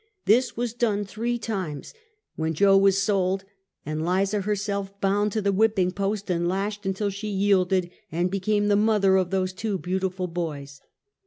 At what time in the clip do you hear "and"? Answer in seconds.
3.85-4.03, 6.31-6.49, 8.11-8.31